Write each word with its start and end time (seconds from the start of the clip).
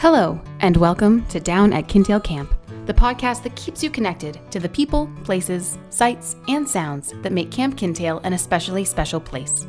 Hello, 0.00 0.40
and 0.60 0.78
welcome 0.78 1.26
to 1.26 1.38
Down 1.38 1.74
at 1.74 1.86
Kintail 1.86 2.24
Camp, 2.24 2.54
the 2.86 2.94
podcast 2.94 3.42
that 3.42 3.54
keeps 3.54 3.82
you 3.82 3.90
connected 3.90 4.40
to 4.50 4.58
the 4.58 4.66
people, 4.66 5.10
places, 5.24 5.76
sights, 5.90 6.36
and 6.48 6.66
sounds 6.66 7.12
that 7.20 7.34
make 7.34 7.50
Camp 7.50 7.76
Kintail 7.76 8.18
an 8.24 8.32
especially 8.32 8.86
special 8.86 9.20
place. 9.20 9.66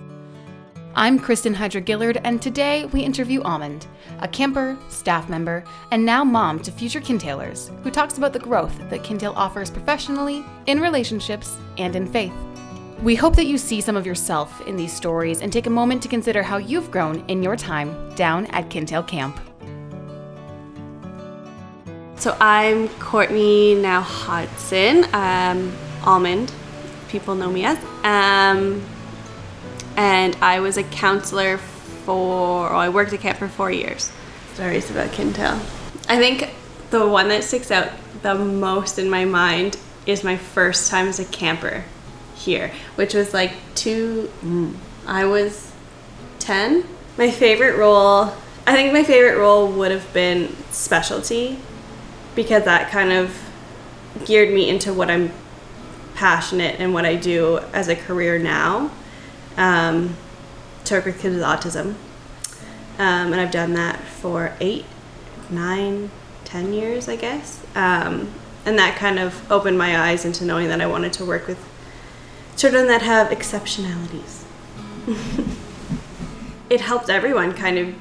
I'm 0.95 1.19
Kristen 1.19 1.53
Hydra 1.53 1.85
Gillard, 1.85 2.21
and 2.23 2.41
today 2.41 2.85
we 2.93 3.01
interview 3.01 3.41
Almond, 3.41 3.87
a 4.19 4.27
camper, 4.29 4.77
staff 4.87 5.27
member, 5.27 5.65
and 5.91 6.05
now 6.05 6.23
mom 6.23 6.61
to 6.61 6.71
future 6.71 7.01
Kintailers, 7.01 7.69
who 7.83 7.91
talks 7.91 8.17
about 8.17 8.31
the 8.31 8.39
growth 8.39 8.79
that 8.89 9.03
Kintail 9.03 9.35
offers 9.35 9.69
professionally, 9.69 10.45
in 10.65 10.79
relationships, 10.79 11.57
and 11.77 11.93
in 11.93 12.07
faith. 12.07 12.31
We 13.03 13.15
hope 13.15 13.35
that 13.35 13.47
you 13.47 13.57
see 13.57 13.81
some 13.81 13.97
of 13.97 14.05
yourself 14.05 14.65
in 14.65 14.77
these 14.77 14.95
stories 14.95 15.41
and 15.41 15.51
take 15.51 15.67
a 15.67 15.69
moment 15.69 16.01
to 16.03 16.07
consider 16.07 16.41
how 16.41 16.55
you've 16.55 16.89
grown 16.89 17.25
in 17.27 17.43
your 17.43 17.57
time 17.57 18.15
down 18.15 18.45
at 18.45 18.69
Kintail 18.69 19.05
Camp. 19.05 19.37
So 22.21 22.37
I'm 22.39 22.87
Courtney 22.87 23.73
now 23.73 24.01
Hudson, 24.01 25.07
um, 25.11 25.75
Almond, 26.03 26.53
people 27.07 27.33
know 27.33 27.51
me 27.51 27.65
as. 27.65 27.79
Um, 28.03 28.85
and 29.97 30.37
I 30.39 30.59
was 30.59 30.77
a 30.77 30.83
counselor 30.83 31.57
for, 31.57 32.69
or 32.69 32.75
I 32.75 32.89
worked 32.89 33.11
at 33.13 33.21
camp 33.21 33.39
for 33.39 33.47
four 33.47 33.71
years. 33.71 34.11
Stories 34.53 34.91
about 34.91 35.09
Kintail. 35.09 35.55
I 36.07 36.19
think 36.19 36.53
the 36.91 37.07
one 37.07 37.27
that 37.29 37.43
sticks 37.43 37.71
out 37.71 37.91
the 38.21 38.35
most 38.35 38.99
in 38.99 39.09
my 39.09 39.25
mind 39.25 39.79
is 40.05 40.23
my 40.23 40.37
first 40.37 40.91
time 40.91 41.07
as 41.07 41.19
a 41.19 41.25
camper 41.25 41.85
here, 42.35 42.71
which 42.97 43.15
was 43.15 43.33
like 43.33 43.53
two, 43.73 44.31
mm, 44.43 44.75
I 45.07 45.25
was 45.25 45.71
10. 46.37 46.85
My 47.17 47.31
favorite 47.31 47.77
role, 47.77 48.25
I 48.67 48.73
think 48.73 48.93
my 48.93 49.03
favorite 49.03 49.39
role 49.39 49.71
would 49.71 49.89
have 49.89 50.13
been 50.13 50.55
specialty 50.69 51.57
because 52.35 52.63
that 52.65 52.91
kind 52.91 53.11
of 53.11 53.37
geared 54.25 54.53
me 54.53 54.69
into 54.69 54.93
what 54.93 55.09
I'm 55.09 55.31
passionate 56.15 56.79
and 56.79 56.93
what 56.93 57.05
I 57.05 57.15
do 57.15 57.59
as 57.73 57.87
a 57.87 57.95
career 57.95 58.37
now. 58.37 58.91
Um, 59.57 60.15
to 60.85 60.95
work 60.95 61.05
with 61.05 61.19
kids 61.21 61.35
with 61.35 61.43
autism. 61.43 61.95
Um, 62.97 63.33
and 63.33 63.35
I've 63.35 63.51
done 63.51 63.73
that 63.73 63.99
for 63.99 64.53
eight, 64.59 64.85
nine, 65.49 66.11
ten 66.43 66.73
years, 66.73 67.07
I 67.07 67.15
guess. 67.15 67.63
Um, 67.75 68.31
and 68.65 68.77
that 68.77 68.97
kind 68.97 69.17
of 69.17 69.49
opened 69.51 69.77
my 69.77 70.09
eyes 70.09 70.25
into 70.25 70.45
knowing 70.45 70.67
that 70.67 70.81
I 70.81 70.87
wanted 70.87 71.13
to 71.13 71.25
work 71.25 71.47
with 71.47 71.57
children 72.57 72.87
that 72.87 73.01
have 73.01 73.29
exceptionalities. 73.29 74.43
it 76.69 76.81
helped 76.81 77.09
everyone 77.09 77.53
kind 77.53 77.77
of 77.77 77.95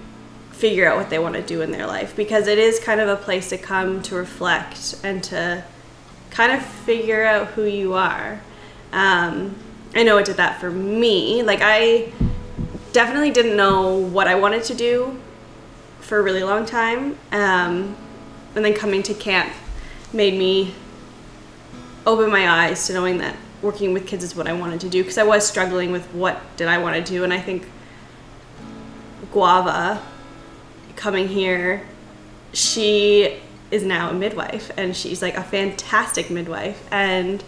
figure 0.60 0.86
out 0.86 0.98
what 0.98 1.08
they 1.08 1.18
want 1.18 1.34
to 1.34 1.42
do 1.42 1.62
in 1.62 1.70
their 1.70 1.86
life 1.86 2.14
because 2.14 2.46
it 2.46 2.58
is 2.58 2.78
kind 2.78 3.00
of 3.00 3.08
a 3.08 3.16
place 3.16 3.48
to 3.48 3.56
come 3.56 4.02
to 4.02 4.14
reflect 4.14 4.94
and 5.02 5.24
to 5.24 5.64
kind 6.30 6.52
of 6.52 6.62
figure 6.62 7.24
out 7.24 7.48
who 7.48 7.64
you 7.64 7.94
are. 7.94 8.40
Um, 8.92 9.56
I 9.94 10.02
know 10.02 10.18
it 10.18 10.26
did 10.26 10.36
that 10.36 10.60
for 10.60 10.70
me. 10.70 11.42
Like, 11.42 11.60
I 11.62 12.12
definitely 12.92 13.30
didn't 13.30 13.56
know 13.56 13.96
what 13.96 14.28
I 14.28 14.34
wanted 14.34 14.62
to 14.64 14.74
do 14.74 15.18
for 16.00 16.18
a 16.18 16.22
really 16.22 16.42
long 16.42 16.66
time. 16.66 17.18
Um, 17.32 17.96
and 18.54 18.64
then 18.64 18.74
coming 18.74 19.02
to 19.04 19.14
camp 19.14 19.52
made 20.12 20.34
me 20.34 20.74
open 22.06 22.30
my 22.30 22.48
eyes 22.48 22.86
to 22.86 22.92
knowing 22.92 23.18
that 23.18 23.36
working 23.62 23.92
with 23.92 24.06
kids 24.06 24.24
is 24.24 24.36
what 24.36 24.46
I 24.46 24.52
wanted 24.52 24.80
to 24.80 24.88
do 24.88 25.02
because 25.02 25.18
I 25.18 25.22
was 25.22 25.46
struggling 25.46 25.90
with 25.90 26.06
what 26.12 26.40
did 26.56 26.68
I 26.68 26.78
want 26.78 26.96
to 26.96 27.12
do. 27.12 27.24
And 27.24 27.32
I 27.32 27.40
think 27.40 27.66
Guava 29.32 30.02
coming 30.96 31.28
here, 31.28 31.86
she 32.52 33.40
is 33.70 33.82
now 33.84 34.10
a 34.10 34.12
midwife 34.12 34.70
and 34.76 34.96
she's 34.96 35.22
like 35.22 35.36
a 35.36 35.42
fantastic 35.42 36.30
midwife. 36.30 36.86
And 36.90 37.42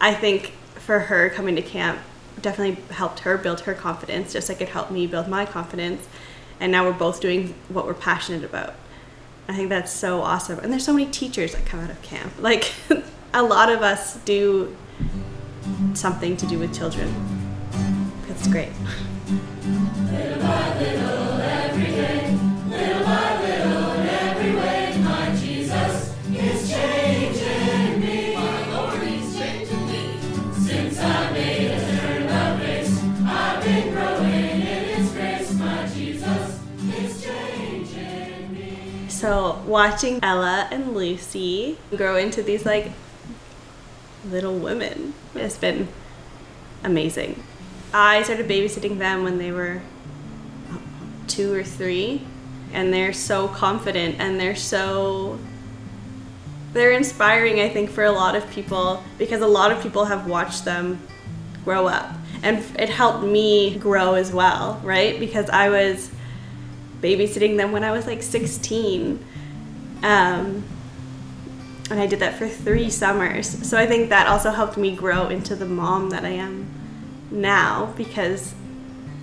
I 0.00 0.14
think 0.14 0.52
for 0.74 1.00
her 1.00 1.30
coming 1.30 1.56
to 1.56 1.62
camp 1.62 2.00
definitely 2.40 2.82
helped 2.94 3.20
her 3.20 3.36
build 3.36 3.60
her 3.60 3.74
confidence, 3.74 4.32
just 4.32 4.48
like 4.48 4.60
it 4.60 4.68
helped 4.68 4.90
me 4.90 5.06
build 5.06 5.28
my 5.28 5.44
confidence. 5.44 6.08
And 6.60 6.72
now 6.72 6.84
we're 6.84 6.92
both 6.92 7.20
doing 7.20 7.54
what 7.68 7.86
we're 7.86 7.94
passionate 7.94 8.44
about. 8.44 8.74
I 9.48 9.54
think 9.54 9.68
that's 9.70 9.92
so 9.92 10.20
awesome. 10.20 10.58
And 10.58 10.72
there's 10.72 10.84
so 10.84 10.92
many 10.92 11.10
teachers 11.10 11.52
that 11.54 11.64
come 11.64 11.80
out 11.80 11.90
of 11.90 12.00
camp. 12.02 12.32
Like 12.40 12.72
a 13.34 13.42
lot 13.42 13.70
of 13.70 13.82
us 13.82 14.16
do 14.18 14.74
something 15.94 16.36
to 16.38 16.46
do 16.46 16.58
with 16.58 16.76
children. 16.76 17.14
That's 18.26 18.48
great. 18.48 18.70
So 39.18 39.60
watching 39.66 40.20
Ella 40.22 40.68
and 40.70 40.94
Lucy 40.94 41.76
grow 41.96 42.14
into 42.14 42.40
these 42.40 42.64
like 42.64 42.92
little 44.24 44.56
women 44.56 45.12
has 45.34 45.58
been 45.58 45.88
amazing. 46.84 47.42
I 47.92 48.22
started 48.22 48.46
babysitting 48.46 48.98
them 48.98 49.24
when 49.24 49.38
they 49.38 49.50
were 49.50 49.82
two 51.26 51.52
or 51.52 51.64
three, 51.64 52.22
and 52.72 52.92
they're 52.92 53.12
so 53.12 53.48
confident 53.48 54.20
and 54.20 54.38
they're 54.38 54.54
so 54.54 55.40
they're 56.72 56.92
inspiring 56.92 57.60
i 57.60 57.68
think 57.68 57.88
for 57.88 58.04
a 58.04 58.12
lot 58.12 58.36
of 58.36 58.48
people 58.50 59.02
because 59.16 59.40
a 59.40 59.46
lot 59.46 59.72
of 59.72 59.82
people 59.82 60.04
have 60.04 60.26
watched 60.26 60.66
them 60.66 61.00
grow 61.64 61.88
up 61.88 62.12
and 62.42 62.58
it 62.78 62.90
helped 62.90 63.24
me 63.24 63.74
grow 63.78 64.12
as 64.14 64.30
well 64.32 64.78
right 64.84 65.18
because 65.18 65.48
i 65.48 65.70
was 65.70 66.10
babysitting 67.00 67.56
them 67.56 67.72
when 67.72 67.84
i 67.84 67.90
was 67.90 68.06
like 68.06 68.22
16 68.22 69.24
um, 70.02 70.64
and 71.90 72.00
i 72.00 72.06
did 72.06 72.20
that 72.20 72.34
for 72.34 72.48
three 72.48 72.90
summers 72.90 73.46
so 73.68 73.78
i 73.78 73.86
think 73.86 74.08
that 74.10 74.26
also 74.26 74.50
helped 74.50 74.76
me 74.76 74.94
grow 74.94 75.28
into 75.28 75.54
the 75.54 75.66
mom 75.66 76.10
that 76.10 76.24
i 76.24 76.30
am 76.30 76.68
now 77.30 77.92
because 77.96 78.54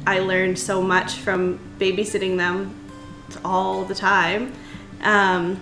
i 0.07 0.19
learned 0.19 0.57
so 0.57 0.81
much 0.81 1.13
from 1.13 1.59
babysitting 1.79 2.37
them 2.37 2.73
all 3.43 3.83
the 3.85 3.95
time 3.95 4.53
um, 5.01 5.61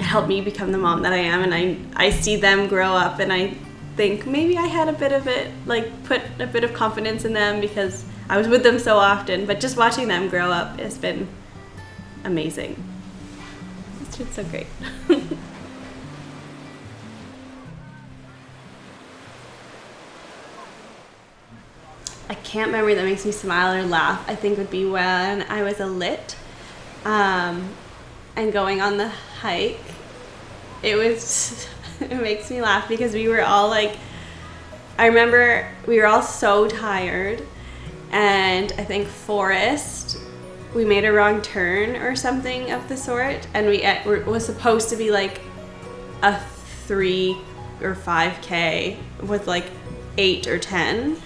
helped 0.00 0.28
me 0.28 0.40
become 0.40 0.72
the 0.72 0.78
mom 0.78 1.02
that 1.02 1.12
I 1.12 1.18
am. 1.18 1.42
And 1.42 1.54
I, 1.54 1.76
I 1.96 2.10
see 2.10 2.36
them 2.36 2.68
grow 2.68 2.92
up 2.92 3.18
and 3.18 3.32
I 3.32 3.54
think 3.96 4.26
maybe 4.26 4.56
I 4.56 4.66
had 4.66 4.88
a 4.88 4.92
bit 4.92 5.12
of 5.12 5.26
it, 5.26 5.50
like 5.66 6.04
put 6.04 6.22
a 6.38 6.46
bit 6.46 6.64
of 6.64 6.72
confidence 6.72 7.24
in 7.24 7.32
them 7.32 7.60
because 7.60 8.04
I 8.28 8.36
was 8.36 8.46
with 8.48 8.62
them 8.62 8.78
so 8.78 8.98
often. 8.98 9.46
But 9.46 9.60
just 9.60 9.76
watching 9.76 10.08
them 10.08 10.28
grow 10.28 10.50
up 10.50 10.78
has 10.78 10.98
been 10.98 11.28
amazing. 12.24 12.82
It's 14.02 14.16
been 14.16 14.30
so 14.32 14.44
great. 14.44 14.66
a 22.28 22.34
camp 22.34 22.72
memory 22.72 22.94
that 22.94 23.04
makes 23.04 23.24
me 23.24 23.32
smile 23.32 23.74
or 23.74 23.86
laugh, 23.86 24.22
I 24.28 24.34
think 24.34 24.58
would 24.58 24.70
be 24.70 24.84
when 24.84 25.42
I 25.42 25.62
was 25.62 25.80
a 25.80 25.86
lit 25.86 26.36
um, 27.04 27.70
and 28.36 28.52
going 28.52 28.80
on 28.80 28.98
the 28.98 29.08
hike. 29.08 29.80
It 30.82 30.96
was, 30.96 31.66
it 32.00 32.20
makes 32.20 32.50
me 32.50 32.60
laugh 32.60 32.88
because 32.88 33.14
we 33.14 33.28
were 33.28 33.42
all 33.42 33.68
like, 33.68 33.96
I 34.98 35.06
remember 35.06 35.70
we 35.86 35.98
were 35.98 36.06
all 36.06 36.22
so 36.22 36.68
tired, 36.68 37.42
and 38.10 38.72
I 38.78 38.84
think 38.84 39.06
Forest. 39.06 40.18
we 40.74 40.84
made 40.84 41.04
a 41.04 41.12
wrong 41.12 41.40
turn 41.40 41.96
or 41.96 42.14
something 42.14 42.70
of 42.70 42.88
the 42.88 42.96
sort, 42.96 43.46
and 43.54 43.66
we 43.66 43.82
it 43.82 44.26
was 44.26 44.44
supposed 44.44 44.88
to 44.90 44.96
be 44.96 45.10
like 45.10 45.40
a 46.22 46.38
three 46.86 47.36
or 47.82 47.94
five 47.94 48.40
k 48.42 48.98
with 49.22 49.46
like 49.46 49.66
eight 50.16 50.46
or 50.46 50.58
ten, 50.58 51.16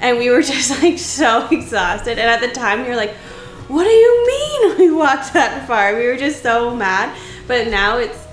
and 0.00 0.18
we 0.18 0.30
were 0.30 0.42
just 0.54 0.82
like 0.82 0.98
so 0.98 1.46
exhausted, 1.50 2.18
and 2.18 2.28
at 2.28 2.40
the 2.40 2.48
time 2.48 2.82
we 2.82 2.88
were 2.88 2.96
like 2.96 3.14
what 3.68 3.84
do 3.84 3.90
you 3.90 4.26
mean 4.26 4.78
we 4.78 4.90
walked 4.90 5.34
that 5.34 5.66
far? 5.66 5.94
We 5.94 6.06
were 6.06 6.16
just 6.16 6.42
so 6.42 6.74
mad. 6.74 7.16
But 7.46 7.68
now 7.68 7.98
it's 7.98 8.26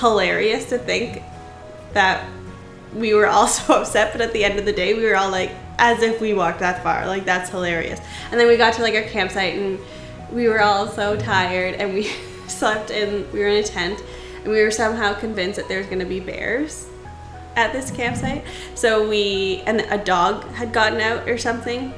hilarious 0.00 0.68
to 0.70 0.78
think 0.78 1.22
that 1.92 2.26
we 2.96 3.14
were 3.14 3.26
all 3.26 3.46
so 3.46 3.80
upset, 3.80 4.12
but 4.12 4.20
at 4.20 4.32
the 4.32 4.44
end 4.44 4.58
of 4.58 4.64
the 4.64 4.72
day, 4.72 4.94
we 4.94 5.04
were 5.04 5.16
all 5.16 5.30
like, 5.30 5.52
as 5.78 6.02
if 6.02 6.20
we 6.20 6.32
walked 6.32 6.60
that 6.60 6.82
far. 6.82 7.06
Like, 7.06 7.24
that's 7.24 7.50
hilarious. 7.50 8.00
And 8.30 8.40
then 8.40 8.48
we 8.48 8.56
got 8.56 8.74
to 8.74 8.82
like 8.82 8.94
our 8.94 9.02
campsite 9.02 9.58
and 9.58 9.78
we 10.32 10.48
were 10.48 10.60
all 10.60 10.88
so 10.88 11.16
tired 11.16 11.74
and 11.74 11.94
we 11.94 12.04
slept 12.48 12.90
in, 12.90 13.30
we 13.32 13.40
were 13.40 13.48
in 13.48 13.62
a 13.62 13.66
tent 13.66 14.02
and 14.42 14.52
we 14.52 14.62
were 14.62 14.70
somehow 14.70 15.12
convinced 15.14 15.56
that 15.56 15.68
there's 15.68 15.86
gonna 15.86 16.06
be 16.06 16.20
bears 16.20 16.88
at 17.56 17.72
this 17.72 17.90
campsite. 17.90 18.44
So 18.74 19.08
we, 19.08 19.62
and 19.66 19.80
a 19.80 20.02
dog 20.02 20.44
had 20.52 20.72
gotten 20.72 21.00
out 21.00 21.28
or 21.28 21.38
something 21.38 21.92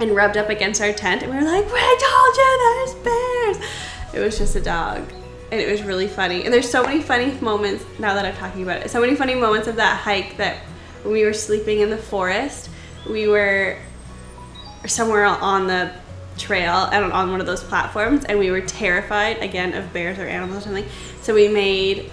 and 0.00 0.14
rubbed 0.14 0.36
up 0.36 0.48
against 0.48 0.80
our 0.80 0.92
tent 0.92 1.22
and 1.22 1.30
we 1.30 1.38
were 1.38 1.44
like, 1.44 1.64
I 1.66 2.94
told 2.94 3.02
you 3.02 3.04
there's 3.04 3.60
bears. 3.60 4.14
It 4.14 4.20
was 4.24 4.38
just 4.38 4.56
a 4.56 4.60
dog. 4.60 5.08
And 5.50 5.60
it 5.60 5.70
was 5.70 5.82
really 5.82 6.08
funny. 6.08 6.44
And 6.44 6.52
there's 6.52 6.70
so 6.70 6.82
many 6.82 7.00
funny 7.00 7.32
moments 7.40 7.84
now 7.98 8.14
that 8.14 8.24
I'm 8.24 8.34
talking 8.36 8.62
about 8.62 8.82
it. 8.82 8.90
So 8.90 9.00
many 9.00 9.14
funny 9.14 9.34
moments 9.34 9.66
of 9.66 9.76
that 9.76 9.98
hike 9.98 10.36
that 10.36 10.58
when 11.02 11.12
we 11.12 11.24
were 11.24 11.32
sleeping 11.32 11.80
in 11.80 11.90
the 11.90 11.96
forest, 11.96 12.68
we 13.08 13.28
were 13.28 13.78
somewhere 14.86 15.24
on 15.24 15.66
the 15.66 15.92
trail 16.36 16.88
and 16.92 17.12
on 17.12 17.30
one 17.30 17.40
of 17.40 17.46
those 17.46 17.64
platforms, 17.64 18.24
and 18.24 18.38
we 18.38 18.50
were 18.50 18.60
terrified 18.60 19.38
again 19.38 19.74
of 19.74 19.92
bears 19.92 20.18
or 20.18 20.26
animals 20.26 20.58
or 20.58 20.60
something. 20.62 20.86
So 21.22 21.34
we 21.34 21.48
made 21.48 22.10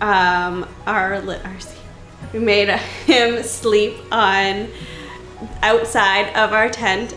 um, 0.00 0.68
our 0.86 1.14
our 1.14 1.56
we 2.32 2.38
made 2.38 2.68
him 3.06 3.42
sleep 3.42 3.96
on 4.10 4.68
outside 5.62 6.34
of 6.36 6.52
our 6.52 6.68
tent. 6.68 7.14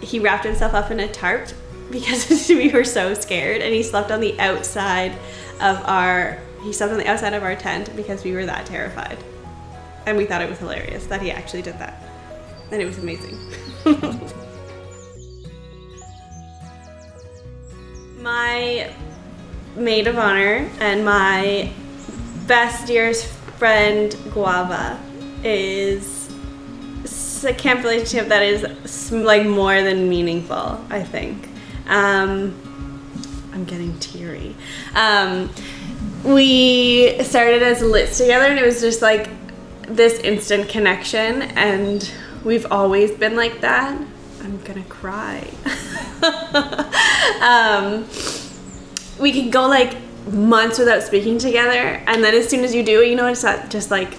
He 0.00 0.18
wrapped 0.18 0.44
himself 0.44 0.74
up 0.74 0.90
in 0.90 1.00
a 1.00 1.08
tarp 1.08 1.48
because 1.94 2.48
we 2.50 2.70
were 2.70 2.84
so 2.84 3.14
scared, 3.14 3.62
and 3.62 3.72
he 3.72 3.82
slept 3.82 4.10
on 4.10 4.20
the 4.20 4.38
outside 4.38 5.12
of 5.60 5.80
our. 5.86 6.38
He 6.62 6.72
slept 6.72 6.92
on 6.92 6.98
the 6.98 7.06
outside 7.06 7.32
of 7.32 7.42
our 7.42 7.54
tent 7.54 7.94
because 7.96 8.24
we 8.24 8.32
were 8.32 8.44
that 8.44 8.66
terrified, 8.66 9.16
and 10.04 10.18
we 10.18 10.26
thought 10.26 10.42
it 10.42 10.50
was 10.50 10.58
hilarious 10.58 11.06
that 11.06 11.22
he 11.22 11.30
actually 11.30 11.62
did 11.62 11.78
that, 11.78 12.02
and 12.70 12.82
it 12.82 12.84
was 12.84 12.98
amazing. 12.98 13.38
my 18.20 18.90
maid 19.76 20.06
of 20.06 20.18
honor 20.18 20.70
and 20.80 21.04
my 21.04 21.70
best 22.46 22.86
dearest 22.86 23.26
friend 23.26 24.16
Guava 24.32 24.98
is 25.42 26.30
a 27.44 27.52
camp 27.52 27.84
relationship 27.84 28.28
that 28.28 28.42
is 28.42 29.12
like 29.12 29.46
more 29.46 29.82
than 29.82 30.08
meaningful. 30.08 30.82
I 30.90 31.02
think. 31.02 31.50
Um, 31.86 32.54
I'm 33.52 33.64
getting 33.64 33.98
teary. 33.98 34.56
Um, 34.94 35.50
we 36.24 37.22
started 37.22 37.62
as 37.62 37.82
lits 37.82 38.18
together, 38.18 38.46
and 38.46 38.58
it 38.58 38.64
was 38.64 38.80
just 38.80 39.02
like 39.02 39.28
this 39.86 40.18
instant 40.20 40.68
connection, 40.68 41.42
and 41.42 42.10
we've 42.44 42.66
always 42.70 43.12
been 43.12 43.36
like 43.36 43.60
that. 43.60 44.00
I'm 44.42 44.60
gonna 44.62 44.84
cry. 44.84 45.48
um, 47.40 48.06
we 49.20 49.32
could 49.32 49.52
go 49.52 49.66
like 49.68 49.96
months 50.32 50.78
without 50.78 51.02
speaking 51.02 51.38
together, 51.38 52.02
and 52.06 52.24
then 52.24 52.34
as 52.34 52.48
soon 52.48 52.64
as 52.64 52.74
you 52.74 52.82
do, 52.82 53.02
you 53.02 53.16
know, 53.16 53.28
it's 53.28 53.42
that 53.42 53.70
just 53.70 53.90
like 53.90 54.14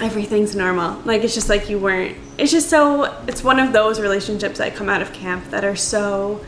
everything's 0.00 0.54
normal. 0.54 1.00
Like 1.02 1.22
it's 1.22 1.34
just 1.34 1.48
like 1.48 1.68
you 1.68 1.78
weren't. 1.78 2.16
It's 2.38 2.52
just 2.52 2.70
so. 2.70 3.04
It's 3.26 3.42
one 3.42 3.58
of 3.58 3.72
those 3.72 4.00
relationships 4.00 4.58
that 4.58 4.74
come 4.74 4.88
out 4.88 5.02
of 5.02 5.12
camp 5.12 5.50
that 5.50 5.64
are 5.64 5.76
so 5.76 6.44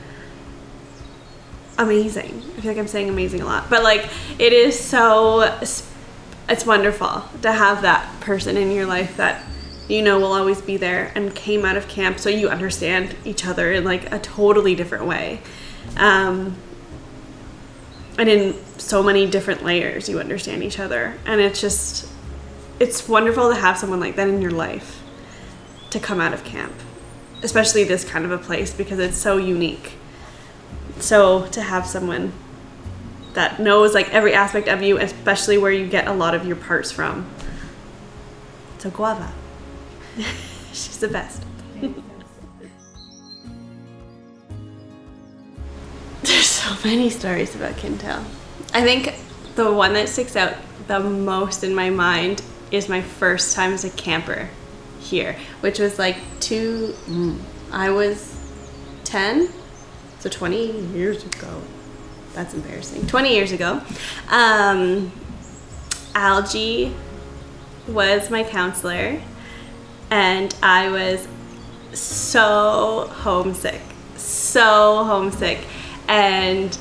amazing. 1.80 2.42
I 2.56 2.60
feel 2.60 2.70
like 2.70 2.78
I'm 2.78 2.88
saying 2.88 3.08
amazing 3.08 3.40
a 3.40 3.44
lot, 3.44 3.68
but 3.70 3.82
like 3.82 4.08
it 4.38 4.52
is 4.52 4.78
so. 4.78 5.42
It's 6.48 6.66
wonderful 6.66 7.22
to 7.42 7.52
have 7.52 7.82
that 7.82 8.20
person 8.20 8.56
in 8.56 8.72
your 8.72 8.86
life 8.86 9.16
that 9.18 9.44
you 9.88 10.02
know 10.02 10.18
will 10.18 10.32
always 10.32 10.60
be 10.60 10.76
there 10.76 11.12
and 11.14 11.34
came 11.34 11.64
out 11.64 11.76
of 11.76 11.86
camp 11.86 12.18
so 12.18 12.28
you 12.28 12.48
understand 12.48 13.14
each 13.24 13.46
other 13.46 13.72
in 13.72 13.84
like 13.84 14.12
a 14.12 14.18
totally 14.18 14.74
different 14.74 15.04
way. 15.06 15.40
Um, 15.96 16.56
and 18.18 18.28
in 18.28 18.54
so 18.78 19.02
many 19.02 19.26
different 19.26 19.64
layers 19.64 20.08
you 20.08 20.20
understand 20.20 20.62
each 20.62 20.78
other 20.78 21.16
and 21.24 21.40
it's 21.40 21.60
just 21.60 22.06
it's 22.78 23.08
wonderful 23.08 23.48
to 23.48 23.54
have 23.54 23.78
someone 23.78 23.98
like 23.98 24.16
that 24.16 24.28
in 24.28 24.42
your 24.42 24.50
life 24.50 25.02
to 25.88 25.98
come 25.98 26.20
out 26.20 26.34
of 26.34 26.44
camp 26.44 26.72
especially 27.42 27.82
this 27.84 28.04
kind 28.04 28.24
of 28.26 28.30
a 28.30 28.38
place 28.38 28.74
because 28.74 28.98
it's 28.98 29.16
so 29.16 29.38
unique 29.38 29.94
so 31.02 31.46
to 31.46 31.62
have 31.62 31.86
someone 31.86 32.32
that 33.34 33.60
knows 33.60 33.94
like 33.94 34.12
every 34.12 34.34
aspect 34.34 34.68
of 34.68 34.82
you 34.82 34.98
especially 34.98 35.56
where 35.56 35.72
you 35.72 35.86
get 35.86 36.06
a 36.06 36.12
lot 36.12 36.34
of 36.34 36.46
your 36.46 36.56
parts 36.56 36.90
from 36.90 37.28
so 38.78 38.90
guava 38.90 39.32
she's 40.72 40.98
the 40.98 41.08
best 41.08 41.44
There's 46.22 46.46
so 46.46 46.76
many 46.84 47.08
stories 47.10 47.54
about 47.54 47.74
Kintail. 47.74 48.22
I 48.74 48.82
think 48.82 49.14
the 49.54 49.72
one 49.72 49.94
that 49.94 50.08
sticks 50.08 50.36
out 50.36 50.54
the 50.86 51.00
most 51.00 51.64
in 51.64 51.74
my 51.74 51.90
mind 51.90 52.42
is 52.70 52.88
my 52.88 53.00
first 53.00 53.54
time 53.56 53.72
as 53.72 53.84
a 53.84 53.90
camper 53.90 54.48
here, 55.00 55.36
which 55.60 55.78
was 55.78 55.98
like 55.98 56.16
two. 56.40 56.94
Mm, 57.06 57.38
I 57.72 57.90
was 57.90 58.38
ten, 59.04 59.48
so 60.20 60.28
twenty 60.30 60.70
years 60.92 61.24
ago. 61.24 61.62
That's 62.32 62.54
embarrassing. 62.54 63.06
Twenty 63.08 63.34
years 63.34 63.50
ago, 63.50 63.82
um, 64.28 65.10
Algie 66.14 66.94
was 67.88 68.30
my 68.30 68.44
counselor, 68.44 69.20
and 70.10 70.54
I 70.62 70.90
was 70.90 71.26
so 71.92 73.08
homesick, 73.10 73.80
so 74.16 75.04
homesick 75.04 75.66
and 76.10 76.76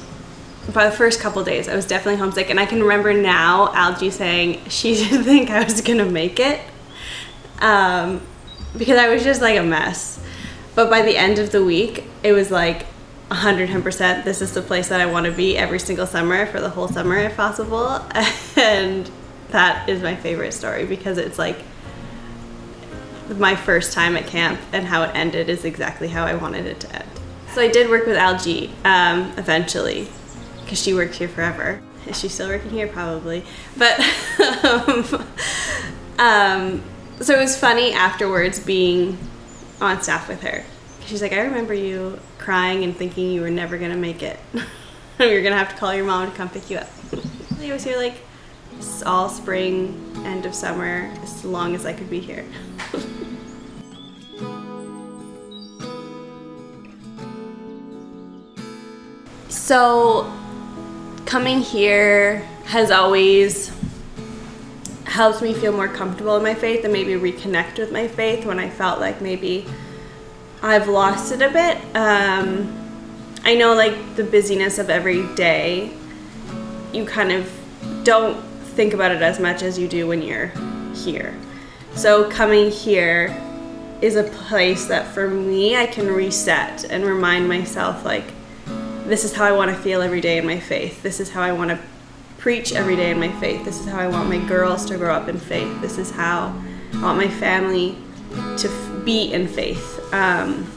by 0.73 0.89
the 0.89 0.95
first 0.95 1.19
couple 1.19 1.43
days 1.43 1.67
i 1.67 1.75
was 1.75 1.85
definitely 1.85 2.19
homesick 2.19 2.49
and 2.49 2.59
i 2.59 2.65
can 2.65 2.81
remember 2.81 3.13
now 3.13 3.71
algie 3.73 4.09
saying 4.09 4.59
she 4.69 4.95
didn't 5.09 5.23
think 5.23 5.49
i 5.49 5.63
was 5.63 5.81
gonna 5.81 6.05
make 6.05 6.39
it 6.39 6.59
um, 7.59 8.21
because 8.77 8.97
i 8.97 9.07
was 9.07 9.23
just 9.23 9.41
like 9.41 9.57
a 9.57 9.63
mess 9.63 10.19
but 10.75 10.89
by 10.89 11.01
the 11.01 11.15
end 11.15 11.39
of 11.39 11.51
the 11.51 11.63
week 11.63 12.03
it 12.23 12.33
was 12.33 12.51
like 12.51 12.85
110% 13.29 14.23
this 14.23 14.41
is 14.41 14.53
the 14.53 14.61
place 14.61 14.89
that 14.89 14.99
i 14.99 15.05
want 15.05 15.25
to 15.25 15.31
be 15.31 15.57
every 15.57 15.79
single 15.79 16.07
summer 16.07 16.45
for 16.47 16.59
the 16.59 16.69
whole 16.69 16.87
summer 16.87 17.17
if 17.17 17.35
possible 17.35 18.03
and 18.55 19.09
that 19.49 19.87
is 19.87 20.01
my 20.01 20.15
favorite 20.15 20.51
story 20.51 20.85
because 20.85 21.17
it's 21.17 21.37
like 21.37 21.57
my 23.37 23.55
first 23.55 23.93
time 23.93 24.17
at 24.17 24.25
camp 24.25 24.59
and 24.73 24.87
how 24.87 25.03
it 25.03 25.11
ended 25.15 25.47
is 25.47 25.63
exactly 25.63 26.07
how 26.07 26.25
i 26.25 26.33
wanted 26.33 26.65
it 26.65 26.79
to 26.79 26.95
end 26.95 27.09
so 27.53 27.61
I 27.61 27.67
did 27.67 27.89
work 27.89 28.05
with 28.05 28.15
Algie 28.15 28.71
um, 28.85 29.33
eventually, 29.37 30.07
because 30.61 30.81
she 30.81 30.93
worked 30.93 31.15
here 31.15 31.27
forever. 31.27 31.81
Is 32.05 32.19
she 32.19 32.29
still 32.29 32.47
working 32.47 32.69
here? 32.69 32.87
Probably. 32.87 33.43
But 33.75 33.99
um, 34.63 35.25
um, 36.19 36.83
so 37.19 37.33
it 37.33 37.39
was 37.39 37.57
funny 37.57 37.91
afterwards 37.91 38.59
being 38.59 39.17
on 39.81 40.01
staff 40.01 40.29
with 40.29 40.41
her. 40.41 40.63
She's 41.05 41.21
like, 41.23 41.33
I 41.33 41.41
remember 41.41 41.73
you 41.73 42.19
crying 42.49 42.83
and 42.83 42.97
thinking 42.97 43.29
you 43.29 43.41
were 43.41 43.51
never 43.51 43.77
gonna 43.77 43.95
make 43.95 44.23
it. 44.23 44.39
You're 45.19 45.43
gonna 45.43 45.55
have 45.55 45.69
to 45.69 45.75
call 45.75 45.93
your 45.93 46.05
mom 46.05 46.31
to 46.31 46.35
come 46.35 46.49
pick 46.49 46.67
you 46.71 46.77
up. 46.77 46.89
I 47.61 47.71
was 47.71 47.83
here 47.83 47.95
like 47.95 48.15
all 49.05 49.29
spring, 49.29 50.11
end 50.25 50.47
of 50.47 50.55
summer, 50.55 51.13
as 51.21 51.45
long 51.45 51.75
as 51.75 51.85
I 51.85 51.93
could 51.93 52.09
be 52.09 52.19
here. 52.19 52.43
So, 59.49 60.33
coming 61.27 61.59
here 61.59 62.39
has 62.65 62.89
always 62.89 63.71
helped 65.03 65.43
me 65.43 65.53
feel 65.53 65.73
more 65.73 65.87
comfortable 65.87 66.35
in 66.37 66.41
my 66.41 66.55
faith 66.55 66.83
and 66.83 66.91
maybe 66.91 67.13
reconnect 67.13 67.77
with 67.77 67.91
my 67.91 68.07
faith 68.07 68.45
when 68.45 68.57
I 68.57 68.67
felt 68.67 68.99
like 68.99 69.21
maybe 69.21 69.67
I've 70.61 70.87
lost 70.87 71.31
it 71.31 71.41
a 71.41 71.49
bit. 71.49 71.77
Um, 71.95 72.75
I 73.43 73.55
know, 73.55 73.73
like, 73.73 74.15
the 74.15 74.23
busyness 74.23 74.77
of 74.77 74.89
every 74.89 75.25
day, 75.35 75.93
you 76.91 77.05
kind 77.05 77.31
of 77.31 77.49
don't 78.03 78.41
think 78.41 78.93
about 78.93 79.11
it 79.11 79.21
as 79.21 79.39
much 79.39 79.61
as 79.63 79.79
you 79.79 79.87
do 79.87 80.07
when 80.07 80.21
you're 80.21 80.51
here. 80.93 81.37
So, 81.95 82.29
coming 82.29 82.71
here 82.71 83.35
is 84.01 84.15
a 84.15 84.23
place 84.23 84.87
that 84.87 85.07
for 85.07 85.29
me 85.29 85.75
I 85.75 85.85
can 85.85 86.07
reset 86.07 86.85
and 86.85 87.05
remind 87.05 87.47
myself, 87.47 88.05
like, 88.05 88.25
this 89.05 89.23
is 89.23 89.33
how 89.33 89.45
I 89.45 89.51
want 89.51 89.71
to 89.71 89.77
feel 89.81 90.01
every 90.01 90.21
day 90.21 90.37
in 90.37 90.45
my 90.45 90.59
faith. 90.59 91.01
This 91.01 91.19
is 91.19 91.31
how 91.31 91.41
I 91.41 91.51
want 91.51 91.71
to 91.71 91.79
preach 92.37 92.73
every 92.73 92.95
day 92.95 93.11
in 93.11 93.19
my 93.19 93.31
faith. 93.39 93.65
This 93.65 93.79
is 93.79 93.87
how 93.87 93.99
I 93.99 94.07
want 94.07 94.29
my 94.29 94.37
girls 94.47 94.85
to 94.85 94.97
grow 94.97 95.13
up 95.13 95.27
in 95.27 95.37
faith. 95.37 95.81
This 95.81 95.97
is 95.97 96.11
how 96.11 96.53
I 96.93 97.01
want 97.01 97.17
my 97.17 97.27
family 97.27 97.97
to 98.57 98.88
be 99.05 99.33
in 99.33 99.47
faith. 99.47 99.99
Um, 100.13 100.69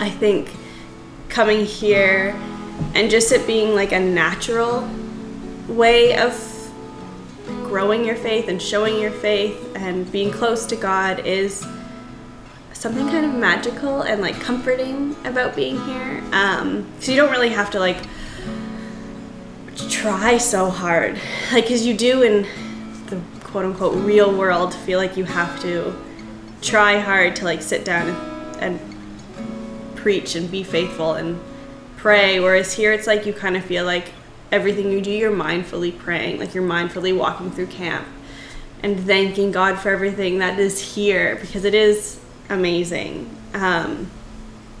I 0.00 0.10
think 0.10 0.50
coming 1.28 1.64
here 1.64 2.34
and 2.94 3.10
just 3.10 3.32
it 3.32 3.46
being 3.46 3.74
like 3.74 3.92
a 3.92 4.00
natural 4.00 4.88
way 5.68 6.16
of 6.16 6.32
growing 7.64 8.04
your 8.04 8.16
faith 8.16 8.48
and 8.48 8.60
showing 8.60 8.98
your 8.98 9.10
faith 9.10 9.72
and 9.76 10.10
being 10.10 10.30
close 10.30 10.64
to 10.66 10.76
God 10.76 11.26
is 11.26 11.66
something 12.72 13.06
kind 13.08 13.26
of 13.26 13.34
magical 13.34 14.02
and 14.02 14.22
like 14.22 14.40
comforting 14.40 15.16
about 15.24 15.54
being 15.54 15.80
here. 15.84 16.22
Um, 16.32 16.90
so 17.00 17.10
you 17.12 17.18
don't 17.18 17.30
really 17.30 17.50
have 17.50 17.70
to 17.72 17.80
like 17.80 17.98
try 19.88 20.38
so 20.38 20.70
hard, 20.70 21.18
like 21.52 21.64
because 21.64 21.84
you 21.86 21.94
do 21.94 22.22
in 22.22 22.46
the 23.06 23.20
quote 23.44 23.64
unquote 23.64 23.96
real 24.04 24.36
world 24.36 24.74
feel 24.74 24.98
like 24.98 25.16
you 25.16 25.24
have 25.24 25.60
to 25.62 25.94
try 26.62 26.98
hard 26.98 27.36
to 27.36 27.44
like 27.44 27.62
sit 27.62 27.84
down 27.84 28.08
and, 28.08 28.78
and 28.78 29.96
preach 29.96 30.34
and 30.34 30.50
be 30.50 30.62
faithful 30.62 31.14
and 31.14 31.40
pray. 31.96 32.40
Whereas 32.40 32.72
here 32.72 32.92
it's 32.92 33.06
like 33.06 33.26
you 33.26 33.32
kind 33.32 33.56
of 33.56 33.64
feel 33.64 33.84
like 33.84 34.12
everything 34.50 34.90
you 34.90 35.00
do, 35.00 35.10
you're 35.10 35.32
mindfully 35.32 35.96
praying, 35.96 36.38
like 36.38 36.54
you're 36.54 36.66
mindfully 36.66 37.16
walking 37.16 37.50
through 37.50 37.66
camp 37.66 38.06
and 38.82 38.98
thanking 39.00 39.50
God 39.50 39.78
for 39.78 39.90
everything 39.90 40.38
that 40.38 40.58
is 40.58 40.94
here 40.94 41.36
because 41.36 41.64
it 41.64 41.74
is 41.74 42.20
amazing. 42.48 43.28
Um, 43.54 44.10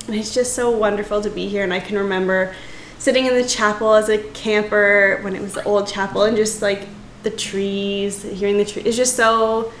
and 0.06 0.16
it's 0.16 0.32
just 0.32 0.54
so 0.54 0.70
wonderful 0.70 1.20
to 1.20 1.30
be 1.30 1.48
here. 1.48 1.64
And 1.64 1.74
I 1.74 1.80
can 1.80 1.98
remember 1.98 2.54
sitting 2.98 3.26
in 3.26 3.34
the 3.34 3.46
chapel 3.46 3.94
as 3.94 4.08
a 4.08 4.18
camper 4.18 5.18
when 5.22 5.36
it 5.36 5.42
was 5.42 5.54
the 5.54 5.64
old 5.64 5.86
chapel 5.86 6.22
and 6.22 6.36
just 6.36 6.62
like 6.62 6.86
the 7.22 7.30
trees, 7.30 8.22
hearing 8.22 8.56
the 8.56 8.64
trees. 8.64 8.86
It's 8.86 8.96
just 8.96 9.16
so 9.16 9.72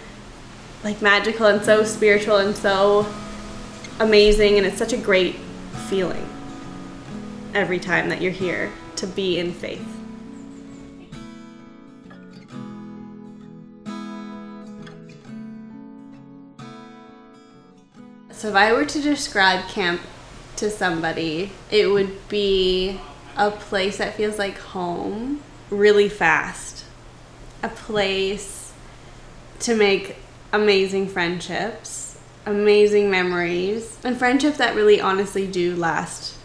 like 0.84 1.02
magical 1.02 1.46
and 1.46 1.64
so 1.64 1.84
spiritual 1.84 2.36
and 2.36 2.56
so 2.56 3.06
amazing. 4.00 4.58
And 4.58 4.66
it's 4.66 4.78
such 4.78 4.92
a 4.92 4.98
great 4.98 5.36
feeling 5.88 6.28
every 7.54 7.78
time 7.78 8.08
that 8.08 8.20
you're 8.20 8.32
here 8.32 8.72
to 8.96 9.06
be 9.06 9.38
in 9.38 9.52
faith. 9.52 9.86
So, 18.30 18.48
if 18.50 18.54
I 18.54 18.72
were 18.72 18.84
to 18.84 19.00
describe 19.00 19.68
camp 19.68 20.00
to 20.56 20.70
somebody, 20.70 21.50
it 21.72 21.88
would 21.88 22.28
be 22.28 23.00
a 23.36 23.50
place 23.50 23.98
that 23.98 24.14
feels 24.14 24.38
like 24.38 24.58
home 24.58 25.42
really 25.70 26.08
fast. 26.08 26.84
A 27.64 27.68
place 27.68 28.72
to 29.60 29.74
make 29.74 30.16
amazing 30.52 31.08
friendships, 31.08 32.18
amazing 32.46 33.10
memories, 33.10 33.98
and 34.04 34.16
friendships 34.16 34.58
that 34.58 34.74
really 34.74 35.00
honestly 35.00 35.46
do 35.46 35.76
last 35.76 36.36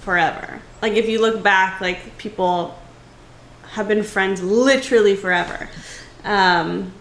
forever. 0.00 0.62
Like 0.80 0.94
if 0.94 1.08
you 1.08 1.20
look 1.20 1.42
back, 1.42 1.80
like 1.80 2.16
people 2.18 2.78
have 3.70 3.88
been 3.88 4.02
friends 4.02 4.42
literally 4.42 5.16
forever. 5.16 5.68
Um, 6.24 6.92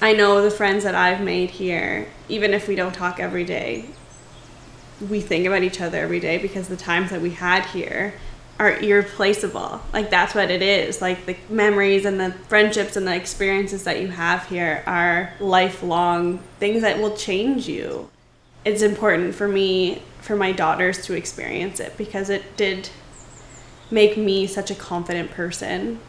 I 0.00 0.12
know 0.12 0.42
the 0.42 0.50
friends 0.50 0.84
that 0.84 0.94
I've 0.94 1.20
made 1.20 1.50
here, 1.50 2.08
even 2.28 2.52
if 2.52 2.68
we 2.68 2.74
don't 2.74 2.94
talk 2.94 3.20
every 3.20 3.44
day, 3.44 3.86
we 5.08 5.20
think 5.20 5.46
about 5.46 5.62
each 5.62 5.80
other 5.80 5.98
every 5.98 6.20
day 6.20 6.38
because 6.38 6.68
the 6.68 6.76
times 6.76 7.10
that 7.10 7.20
we 7.20 7.30
had 7.30 7.66
here 7.66 8.14
are 8.58 8.76
irreplaceable. 8.78 9.80
Like 9.92 10.10
that's 10.10 10.34
what 10.34 10.50
it 10.50 10.62
is. 10.62 11.02
Like 11.02 11.26
the 11.26 11.36
memories 11.48 12.04
and 12.04 12.20
the 12.20 12.32
friendships 12.48 12.96
and 12.96 13.06
the 13.06 13.14
experiences 13.14 13.84
that 13.84 14.00
you 14.00 14.08
have 14.08 14.46
here 14.48 14.82
are 14.86 15.32
lifelong 15.40 16.38
things 16.60 16.82
that 16.82 16.98
will 16.98 17.16
change 17.16 17.68
you. 17.68 18.10
It's 18.64 18.82
important 18.82 19.34
for 19.34 19.48
me 19.48 20.02
for 20.20 20.36
my 20.36 20.52
daughters 20.52 21.04
to 21.06 21.14
experience 21.14 21.80
it 21.80 21.96
because 21.98 22.30
it 22.30 22.56
did 22.56 22.88
make 23.90 24.16
me 24.16 24.46
such 24.46 24.70
a 24.70 24.74
confident 24.74 25.30
person 25.30 26.00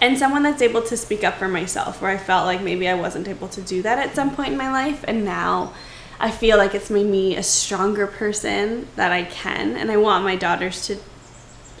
and 0.00 0.18
someone 0.18 0.42
that's 0.42 0.62
able 0.62 0.82
to 0.82 0.96
speak 0.96 1.24
up 1.24 1.34
for 1.34 1.48
myself 1.48 2.02
where 2.02 2.10
I 2.10 2.16
felt 2.16 2.46
like 2.46 2.60
maybe 2.60 2.88
I 2.88 2.94
wasn't 2.94 3.28
able 3.28 3.48
to 3.48 3.62
do 3.62 3.82
that 3.82 3.98
at 3.98 4.14
some 4.14 4.34
point 4.34 4.52
in 4.52 4.58
my 4.58 4.70
life 4.70 5.04
and 5.08 5.24
now 5.24 5.72
I 6.18 6.30
feel 6.30 6.58
like 6.58 6.74
it's 6.74 6.90
made 6.90 7.06
me 7.06 7.36
a 7.36 7.42
stronger 7.42 8.06
person 8.06 8.88
that 8.96 9.10
I 9.10 9.24
can 9.24 9.76
and 9.76 9.90
I 9.90 9.96
want 9.96 10.22
my 10.22 10.36
daughters 10.36 10.86
to 10.88 10.98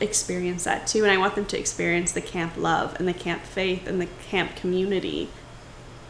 experience 0.00 0.64
that 0.64 0.86
too 0.86 1.02
and 1.02 1.10
I 1.12 1.18
want 1.18 1.34
them 1.34 1.46
to 1.46 1.58
experience 1.58 2.12
the 2.12 2.22
camp 2.22 2.56
love 2.56 2.96
and 2.98 3.06
the 3.06 3.12
camp 3.12 3.42
faith 3.42 3.86
and 3.86 4.00
the 4.00 4.08
camp 4.28 4.56
community. 4.56 5.28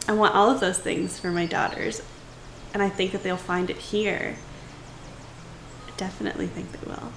I 0.06 0.12
want 0.12 0.34
all 0.34 0.50
of 0.50 0.60
those 0.60 0.78
things 0.78 1.18
for 1.18 1.30
my 1.30 1.46
daughters 1.46 2.02
and 2.72 2.82
I 2.82 2.88
think 2.88 3.12
that 3.12 3.22
they'll 3.22 3.36
find 3.36 3.68
it 3.68 3.76
here 3.76 4.36
definitely 6.00 6.46
think 6.46 6.72
they 6.72 6.90
will. 6.90 7.12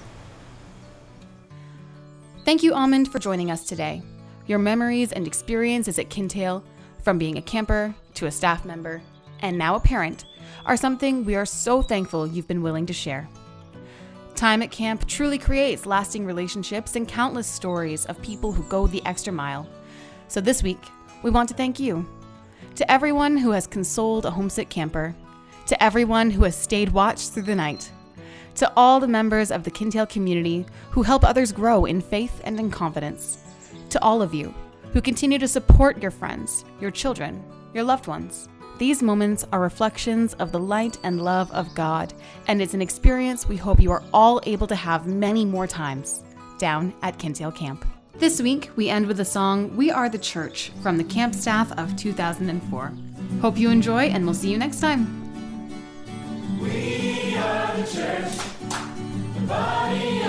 Thank 2.43 2.63
you, 2.63 2.73
Almond, 2.73 3.09
for 3.09 3.17
joining 3.17 3.49
us 3.49 3.63
today. 3.63 4.03
Your 4.45 4.59
memories 4.59 5.13
and 5.13 5.25
experiences 5.25 5.97
at 5.97 6.09
Kintail, 6.09 6.61
from 7.01 7.17
being 7.17 7.37
a 7.37 7.41
camper 7.41 7.95
to 8.15 8.25
a 8.25 8.31
staff 8.31 8.65
member 8.65 9.01
and 9.39 9.57
now 9.57 9.75
a 9.75 9.79
parent, 9.79 10.25
are 10.65 10.75
something 10.75 11.23
we 11.23 11.35
are 11.35 11.45
so 11.45 11.81
thankful 11.81 12.27
you've 12.27 12.47
been 12.47 12.61
willing 12.61 12.85
to 12.85 12.93
share. 12.93 13.29
Time 14.43 14.61
at 14.61 14.71
camp 14.71 15.07
truly 15.07 15.37
creates 15.37 15.85
lasting 15.85 16.25
relationships 16.25 16.97
and 16.97 17.07
countless 17.07 17.47
stories 17.47 18.05
of 18.07 18.21
people 18.21 18.51
who 18.51 18.63
go 18.63 18.87
the 18.87 19.01
extra 19.05 19.31
mile. 19.31 19.65
So 20.27 20.41
this 20.41 20.61
week, 20.61 20.83
we 21.21 21.31
want 21.31 21.47
to 21.47 21.55
thank 21.55 21.79
you. 21.79 22.05
To 22.75 22.91
everyone 22.91 23.37
who 23.37 23.51
has 23.51 23.65
consoled 23.67 24.25
a 24.25 24.31
homesick 24.31 24.67
camper, 24.67 25.15
to 25.67 25.81
everyone 25.81 26.29
who 26.29 26.43
has 26.43 26.57
stayed 26.57 26.89
watch 26.89 27.29
through 27.29 27.43
the 27.43 27.55
night, 27.55 27.89
to 28.55 28.69
all 28.75 28.99
the 28.99 29.07
members 29.07 29.49
of 29.49 29.63
the 29.63 29.71
Kintail 29.71 30.09
community 30.09 30.65
who 30.91 31.03
help 31.03 31.23
others 31.23 31.53
grow 31.53 31.85
in 31.85 32.01
faith 32.01 32.41
and 32.43 32.59
in 32.59 32.69
confidence, 32.69 33.45
to 33.91 34.01
all 34.01 34.21
of 34.21 34.33
you 34.33 34.53
who 34.91 34.99
continue 34.99 35.39
to 35.39 35.47
support 35.47 36.01
your 36.01 36.11
friends, 36.11 36.65
your 36.81 36.91
children, 36.91 37.41
your 37.73 37.85
loved 37.85 38.07
ones. 38.07 38.49
These 38.79 39.03
moments 39.03 39.45
are 39.51 39.59
reflections 39.59 40.33
of 40.35 40.51
the 40.51 40.59
light 40.59 40.97
and 41.03 41.21
love 41.21 41.51
of 41.51 41.73
God, 41.75 42.11
and 42.47 42.59
it's 42.59 42.73
an 42.73 42.81
experience 42.81 43.47
we 43.47 43.55
hope 43.55 43.79
you 43.79 43.91
are 43.91 44.03
all 44.11 44.41
able 44.47 44.65
to 44.65 44.75
have 44.75 45.05
many 45.05 45.45
more 45.45 45.67
times 45.67 46.23
down 46.57 46.91
at 47.03 47.19
Kintail 47.19 47.55
Camp. 47.55 47.85
This 48.15 48.41
week, 48.41 48.71
we 48.75 48.89
end 48.89 49.05
with 49.05 49.17
the 49.17 49.25
song 49.25 49.75
We 49.77 49.91
Are 49.91 50.09
the 50.09 50.17
Church 50.17 50.71
from 50.81 50.97
the 50.97 51.03
camp 51.03 51.35
staff 51.35 51.71
of 51.77 51.95
2004. 51.95 52.93
Hope 53.41 53.57
you 53.57 53.69
enjoy, 53.69 54.05
and 54.05 54.25
we'll 54.25 54.33
see 54.33 54.51
you 54.51 54.57
next 54.57 54.79
time. 54.79 55.19
We 56.59 57.35
are 57.37 57.77
the 57.77 57.83
church, 57.83 58.31
the 59.35 59.45
body 59.47 60.22